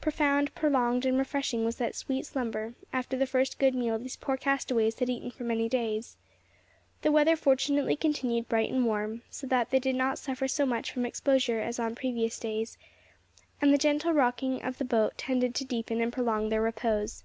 Profound, 0.00 0.52
prolonged, 0.56 1.06
and 1.06 1.16
refreshing 1.16 1.64
was 1.64 1.76
that 1.76 1.94
sweet 1.94 2.26
slumber, 2.26 2.74
after 2.92 3.16
the 3.16 3.28
first 3.28 3.60
good 3.60 3.76
meal 3.76 3.96
these 3.96 4.16
poor 4.16 4.36
castaways 4.36 4.98
had 4.98 5.08
eaten 5.08 5.30
for 5.30 5.44
many 5.44 5.68
days. 5.68 6.16
The 7.02 7.12
weather 7.12 7.36
fortunately 7.36 7.94
continued 7.94 8.48
bright 8.48 8.72
and 8.72 8.84
warm, 8.84 9.22
so 9.30 9.46
that 9.46 9.70
they 9.70 9.78
did 9.78 9.94
not 9.94 10.18
suffer 10.18 10.48
so 10.48 10.66
much 10.66 10.90
from 10.90 11.06
exposure 11.06 11.60
as 11.60 11.78
on 11.78 11.94
previous 11.94 12.40
days, 12.40 12.76
and 13.60 13.72
the 13.72 13.78
gentle 13.78 14.12
rocking 14.12 14.60
of 14.64 14.78
the 14.78 14.84
boat 14.84 15.16
tended 15.16 15.54
to 15.54 15.64
deepen 15.64 16.00
and 16.00 16.12
prolong 16.12 16.48
their 16.48 16.60
repose. 16.60 17.22